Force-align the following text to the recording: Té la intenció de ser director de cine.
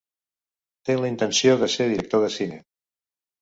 Té 0.89 0.95
la 0.99 1.11
intenció 1.13 1.53
de 1.65 1.69
ser 1.75 1.87
director 1.93 2.25
de 2.25 2.31
cine. 2.39 2.59